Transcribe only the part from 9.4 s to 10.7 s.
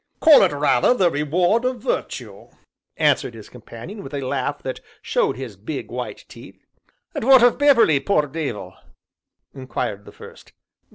inquired the first.